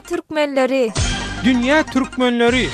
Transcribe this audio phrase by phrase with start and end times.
[0.00, 0.88] türkmenleri.
[1.44, 2.66] Dünya türkmenleri.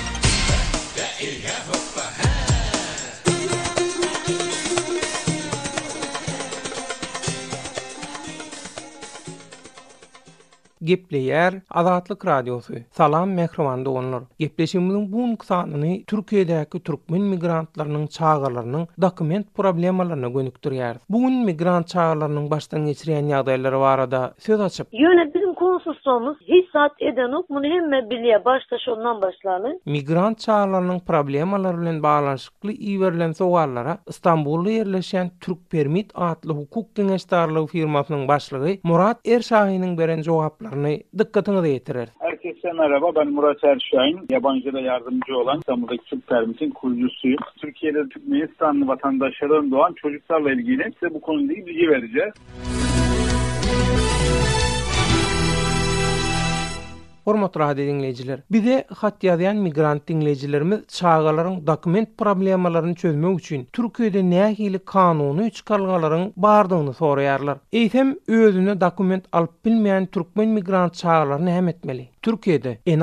[10.85, 12.75] Gepleyer Azatlık Radyosu.
[12.93, 14.23] Salam Mehriman Doğunlar.
[14.39, 20.97] Gepleşimizin bu nüksanını Türkiye'deki Türkmen migrantlarının çağırlarının dokument problemalarına gönüktür yer.
[21.09, 24.87] Bugün migrant çağırlarının baştan geçiren yağdayları varda da söz açıp.
[25.61, 27.47] konsustuğumuz hiç saat eden yok.
[27.51, 29.21] Bunu hem ondan başta şundan
[29.87, 33.01] Migrant çağlarının problemlerle bağlaşıklı iyi
[33.35, 41.63] soğarlara İstanbul'da yerleşen Türk Permit adlı hukuk genişlerle firmasının başlığı Murat Erşahin'in veren cevaplarını dikkatini
[41.63, 42.09] de yetirir.
[42.21, 44.21] Herkese merhaba ben Murat Erşahin.
[44.31, 47.41] Yabancıda yardımcı olan İstanbul'daki Türk Permit'in kurucusuyum.
[47.61, 52.35] Türkiye'de Türk Meclisli vatandaşlarının doğan çocuklarla ilgili size bu konuda bilgi vereceğiz.
[52.37, 52.51] Müzik
[57.31, 64.79] Hormatra dinleyiciler, bir de hat yazayan migrant dinleyicilerimiz çağaların dokument problemlarını çözmek için Türkiye'de nehili
[64.79, 67.59] kanunu çıkarlarının bağırdığını soruyorlar.
[67.73, 72.09] Eğitim özünü dokument alıp bilmeyen Türkmen migrant çağalarını hem etmeli.
[72.23, 73.01] Türkiye'de en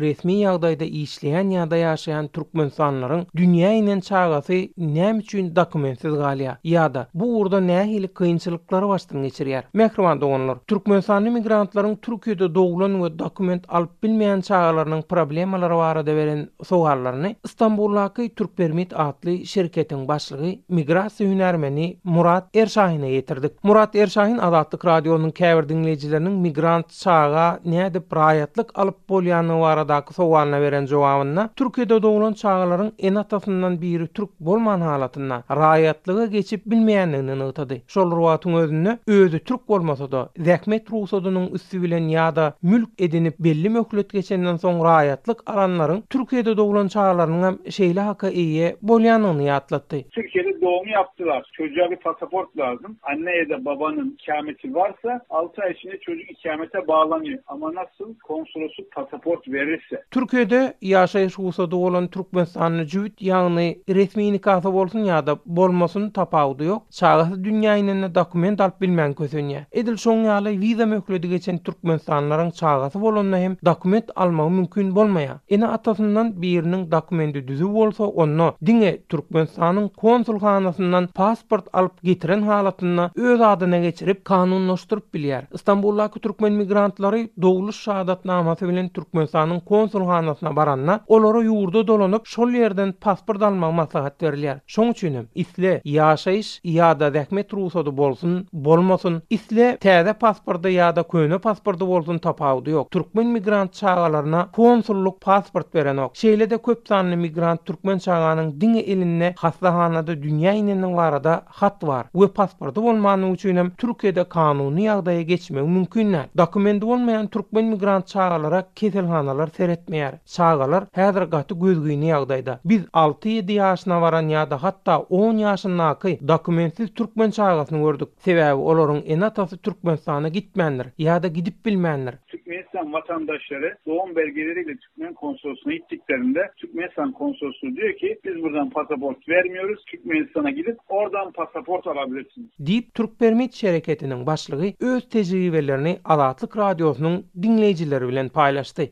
[0.00, 6.58] resmi yağdayda işleyen ya da yaşayan Türkmen sanların dünya inen çağası nem için dokumentsiz galya
[6.64, 9.64] ya da bu uğurda nehili kıyınçılıkları baştan geçiriyer.
[9.72, 15.96] Mekrivan da Türkmen sanlı migrantların Türkiye'de doğulan ve dokument dokument alıp bilmeyen çağlarının problemaları var
[15.96, 23.64] ede veren sogarlarını İstanbullaki Türk Permit adlı şirketin başlığı Migrasi Hünermeni Murat Erşahin'e yetirdik.
[23.64, 30.14] Murat Erşahin Adatlık Radyo'nun kever dinleyicilerinin migrant çağa ne edip rahatlık alıp polyanı var edaki
[30.14, 37.38] sogarına veren cevabına Türkiye'de doğulan çağların en atasından biri Türk Bolman halatına rahatlığı geçip bilmeyenliğini
[37.38, 37.78] nıtadı.
[37.88, 43.41] Şol ruhatın özünü özü Türk Bolmasa da Zekmet Rusodunun üstü bilen ya da mülk edinip
[43.44, 49.96] belli möhlet geçenden sonra hayatlık aranların Türkiye'de doğulan çağlarının hem şeyli hakka iyiye bolyanını yatlattı.
[50.10, 51.50] Türkiye'de doğumu yaptılar.
[51.52, 52.96] Çocuğa bir pasaport lazım.
[53.02, 57.38] Anne ya da babanın ikameti varsa 6 ay içinde çocuk ikamete bağlanıyor.
[57.46, 60.04] Ama nasıl konsolosu pasaport verirse.
[60.10, 66.82] Türkiye'de yaşayış usadı olan Türkmenistanlı cüvit yani resmi nikahı olsun ya da bolmasın tapağıdı yok.
[66.90, 69.66] Çağası dünya dünyayla dokument alıp bilmen kösönye.
[69.72, 75.40] Edil son yalı viza möklüdü geçen Türkmenistanların çağası bolonuna hem dokument almağı mümkün bolmaya.
[75.48, 83.10] Ene atasından birinin dokumenti düzü olsa onu dine Türkmenistanın konsulhan kanunasından pasport alıp getiren halatına
[83.16, 85.46] öz adına geçirip kanunlaştırıp bilyer.
[85.52, 92.50] İstanbul'daki Türkmen migrantları doğuluş şahadat naması bilen Türkmenistan'ın konsul hanasına baranna olara yurda dolanıp şol
[92.50, 94.58] yerden pasport alma maslahat verilyer.
[94.66, 101.02] Şon isli isle yaşayış ya da zekmet ruhsatı bolsun bolmasın isle täze pasportda ya da
[101.02, 102.90] köyne pasportda bolsun tapawdy yok.
[102.90, 106.10] Türkmen migrant çağalarına konsulluk pasport berenok.
[106.10, 106.40] ok.
[106.50, 112.06] de köp sanly migrant Türkmen çağanyň diňe elinde hastahanada dünýä Yaynenin varada hat var.
[112.18, 116.16] We pasporta bolmanyň üçin hem Türkiýede kanuny ýagdaýa geçmek mümkin.
[116.40, 120.14] Dokumenti bolmayan türkmen migrant çağalara kesilhanalar seretmeýär.
[120.36, 122.56] Çağalar häzir gaty gözgüýni ýagdaýda.
[122.72, 128.08] Biz 6-7 ýaşyna baran ýa-da hatda 10 ýaşyna ýa dokumentsiz türkmen çağalasyny gördük.
[128.26, 132.14] Sebäbi olaryň en atasy türkmen sanyna gitmendir ýa-da gidip bilmendir.
[132.28, 139.84] Türkmen vatandaşları doğum belgeleriyle Türkmen konsolosuna gittiklerinde Türkmenistan konsolosu diyor ki biz buradan pasaport vermiyoruz.
[139.86, 142.48] Türkmenistan'a gidip oradan pasaport alabilirsiniz.
[142.58, 143.10] Deyip Türk
[143.54, 148.82] Şereketi'nin başlığı öz tecrübelerini Alatlık Radyosu'nun dinleyicileri bilen paylaştı.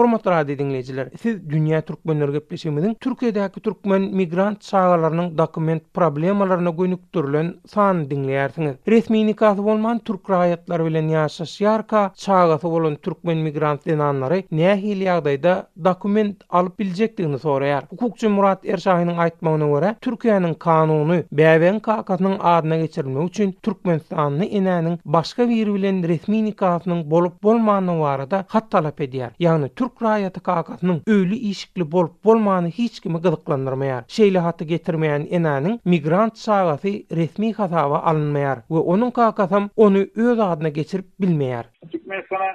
[0.00, 7.98] Hormatly radio dinleyijiler, siz dünýä türkmenleri gepleşýämiň Türkiýedäki türkmen migrant çağalarynyň dokument problemalaryna göňükdirilen san
[8.12, 8.74] dinleýärsiňiz.
[8.88, 15.54] Resmi nikah bolman türk raýatlary bilen ýaşaş ýarka çağaty bolan türkmen migrant denanlary nähili ýagdaýda
[15.88, 17.82] dokument alyp biljekdigini soraýar.
[17.92, 24.96] Hukukçy Murat Erşahynyň aýtmagyna görä, Türkiýanyň kanuny Bäwen kakasynyň adyna geçirilmek üçin türkmen sanly inäniň
[25.04, 29.32] başga bir bilen resmi nikahynyň bolup bolmanyny barada hat talap edýär.
[29.40, 34.04] Ýagny Türk raýaty kakasynyň öýlü işikli bolup bolmagyny hiç kimi gyzyklandyrmaýar.
[34.16, 40.70] Şeýle hatda getirmeýän enäniň migrant sagasy resmi hasaba alynmaýar we onuň kakasam ony öz adyna
[40.78, 41.72] geçirip bilmeýär.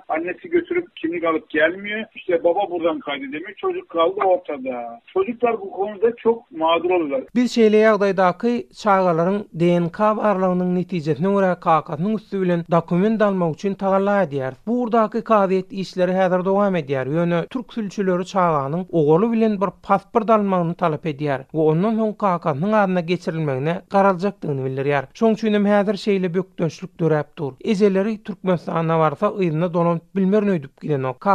[0.10, 2.04] annesi götürüp kimi alıp gelmiyor.
[2.16, 3.54] işte baba buradan kaydedemiyor.
[3.58, 5.00] Çocuk kaldı ortada.
[5.14, 7.22] Çocuklar bu konuda çok mağdur olurlar.
[7.36, 14.22] Bir şeyle yağdaydaki çağaların DNK varlığının neticesine göre kakasının üstü bilen dokument almak için tağırla
[14.24, 14.54] ediyer.
[14.68, 17.06] Buradaki kaziyet işleri hazır devam ediyer.
[17.06, 21.40] Yönü Türk sülçülörü çağlarının oğulu bilen bir pasport almağını talep ediyer.
[21.54, 25.06] Ve ondan sonra kakasının adına geçirilmeğine karalacaktığını bilir yer.
[25.14, 27.54] Çoğun çünüm hazır şeyle büyük dönüşlük durap dur.
[27.66, 28.16] Ezeleri
[29.46, 31.26] yzyna donan bilmer nöydüp gilin ok.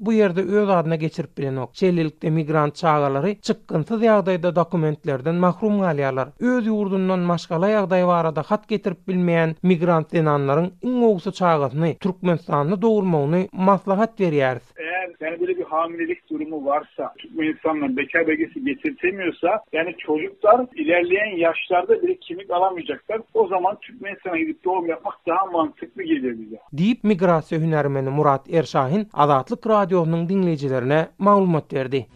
[0.00, 1.74] bu yerde öz adına geçirip bilin ok.
[1.74, 6.28] Çelilikte migrant çağıları çıkkıntız yağdayda dokumentlerden mahrum galyalar.
[6.40, 13.48] Öz yurdundan maşkala yağday varada hat getirip bilmeyen migrant denanların inogusa oğusu çağasını Türkmenistanlı doğurmağını
[13.52, 14.62] maslahat veriyeriz.
[15.20, 22.14] yani böyle bir hamilelik durumu varsa, Türkmenistan'dan beka belgesi getirtemiyorsa, yani çocuklar ilerleyen yaşlarda bile
[22.14, 23.20] kimik alamayacaklar.
[23.34, 26.56] O zaman Türkmenistan'a gidip doğum yapmak daha mantıklı gelir bize.
[26.72, 32.06] Deyip migrasyon hünärmeni Murat Erşahin Azadlık Radiosunyň dinlejilerine maglumat berdi.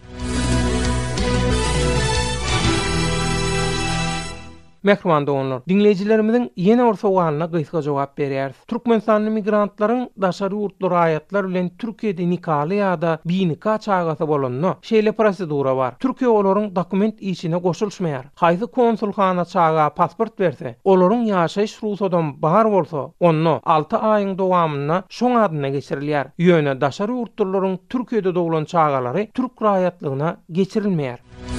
[4.88, 5.62] Mehriban doğanlar.
[5.68, 8.56] Dinleyicilerimizin yeni orta oğanına gıyıska cevap veriyoruz.
[8.68, 14.76] Türkmen sanlı migrantların daşarı urtlu rayatlar ile Türkiye'de nikahlı ya da bir nikah çaygatı bulundu.
[14.82, 15.94] Şeyle prosedura var.
[15.98, 18.24] Türkiye oğulların dokument içine koşulmayar.
[18.34, 25.34] Haydi konsul çağa pasport verse, oğulların yaşayış Rusodan bahar olsa, onunla altı ayın doğamına son
[25.34, 26.26] adına geçiriliyar.
[26.38, 31.20] Yöne daşarı urtluların Türkiye'de doğulun çaygaları Türk rayatlığına geçirilmeyar.
[31.48, 31.57] Müzik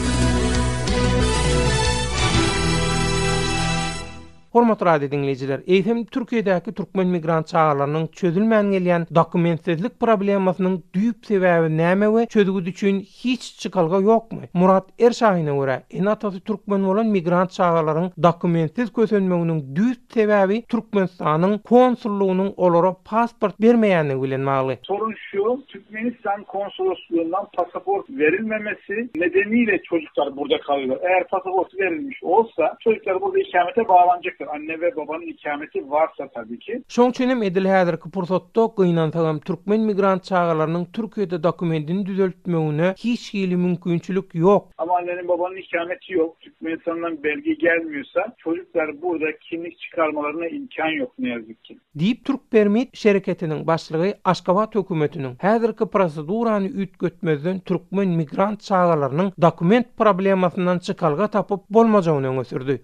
[4.56, 12.06] Hormat radio dinleyiciler, Eýtem Türkiýedäki türkmen migrant çağırlarynyň çözülmän gelýän dokumentsizlik problemasynyň düýüp sebäbi näme
[12.16, 14.50] we çözgüdi üçin hiç çykalga ýokmy?
[14.54, 22.94] Murat Erşahyna görä, enatası türkmen bolan migrant çağırlarynyň dokumentsiz köçünmeginiň düýüp sebäbi Türkmenistanyň konsulluğunyň olara
[23.06, 24.76] pasport bermeýändigi bilen bagly.
[24.84, 30.98] Sorun şu, Türkmenistan konsulluğundan pasaport verilmemesi nedeniyle çocuklar burada kalıyor.
[31.10, 36.60] Eğer pasaport verilmiş olsa çocuklar burada ikamete bağlanacak gerekse anne ve babanın ikameti varsa tabii
[36.60, 36.84] ki.
[36.90, 44.36] Şoň edil häzir ki Pursotda gynan türkmen migrant çağalarynyň Türkiyede dokumentini düzeltmegine hiç gili mümkinçilik
[44.36, 44.68] yok.
[44.78, 51.30] Ama annenin babanın ikameti yok, türkmen belge gelmiyorsa çocuklar burada kimlik çıkarmalarına imkan yok, ne
[51.30, 51.78] yazık ki.
[52.00, 60.80] Diýip Türk Permit şirketiniň başlygy Aşgabat hökümetiniň häzirki prosedurany ütgötmezden türkmen migrant çağalarynyň dokument problemasından
[60.80, 62.80] çykalga tapıp bolmaca öňe sürdü.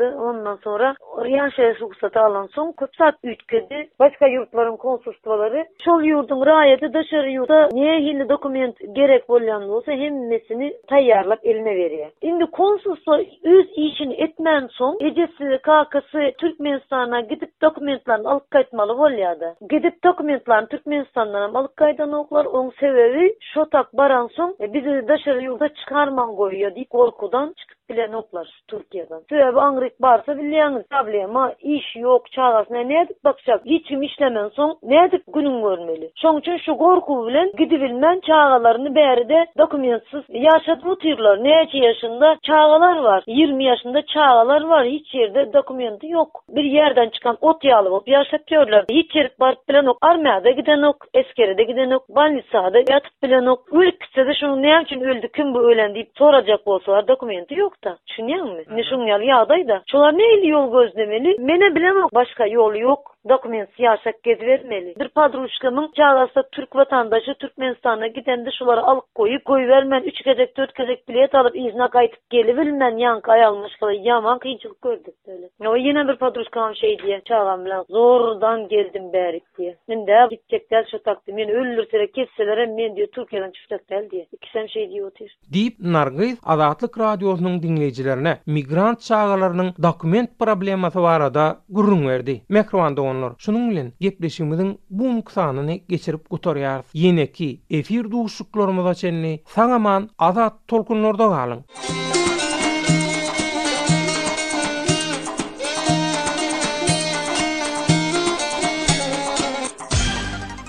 [0.00, 0.94] Ben Ondan sonra
[1.24, 3.88] Riyan Şehir Suksat'a alan son Kutsat ütkedi.
[3.98, 5.66] Başka yurtların konsustvaları.
[5.84, 12.06] Çol yurdun rayeti dışarı yurda niye hilli dokument gerek bollandı olsa hemnesini mesini eline veriyor.
[12.24, 19.54] Şimdi konsustva öz işini etmen son Ecesi, Kalkası, Türkmenistan'a gidip dokumentlarını alıp kayıtmalı bollandı.
[19.70, 25.68] Gidip dokumentlarını Türkmenistan'dan alıp kayıtmalı oklar, Onun sebebi şotak baran son e, bizi dışarı yurda
[25.74, 29.20] çıkarman koyuyor deyip korkudan çıkıp bilen oplar Türkiye'den.
[29.28, 33.62] Sebebi varsa bilyeniz problema iş yok çağasına ne edip bakacak?
[33.88, 36.10] kim işlemen son ne edip günün görmeli?
[36.22, 41.44] Şonun için şu korku bilen gidivilmen çağalarını beri de dokumentsiz yaşat bu tırlar.
[41.44, 43.24] Ne yaşında çağalar var?
[43.26, 44.86] 20 yaşında çağalar var.
[44.86, 46.42] Hiç yerde dokumenti yok.
[46.48, 48.84] Bir yerden çıkan ot yağlı bu yaşatıyorlar.
[48.90, 49.98] Hiç yeri barıp bilen ok.
[50.00, 50.96] Armiyada giden ok.
[51.14, 52.04] Eskeride giden ok.
[52.08, 53.60] Balisa'da yatıp bilen ok.
[53.72, 55.28] Ülkise de şunu ne öldü?
[55.36, 57.72] Kim bu ölen deyip soracak olsalar dokumenti yok.
[57.84, 58.76] da düşünüyor musun?
[58.76, 59.82] Ne şunu yalıyor adayda?
[59.90, 61.36] Şunlar yol gözlemeli?
[61.40, 63.11] Mene bilemek başka yolu yok.
[63.28, 64.94] dokument siyaset gezivermeli.
[65.00, 70.56] Bir padruşkanın çağlasa Türk vatandaşı Türkmenistan'a giden de şulara alıp koyu koyu vermen, üç kezek,
[70.56, 75.68] dört kezek bilet alıp izna kaytıp gelivermen, yankı ay almış yaman kıyınçılık gördük böyle.
[75.72, 79.76] O yine bir padruşkanın şey diye çağlamla, zordan geldim berik diye.
[79.88, 84.26] Ben de gidecekler şu taktı, beni ölürterek kesselere men diye Türkiye'den çiftet del diye.
[84.32, 85.36] İkisem şey diye otir.
[85.54, 91.22] deyip Nargiz, Azatlık Radyosu'nun dinleyicilerine migrant çağlarlarının dokument problemi var
[91.68, 92.40] gurrun verdi.
[92.48, 93.32] Mekruvanda mikrofonlar.
[93.38, 96.84] Şunun bilen gepleşimimizin bu nuksanyny geçirip gutaryar.
[96.94, 101.60] Yeneki efir duşuklarymyza çenli sagaman azat tolkunlarda galyň.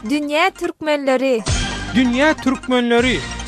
[0.09, 1.41] Dünya Türkmenleri
[1.95, 3.42] Dünya Türkmenleri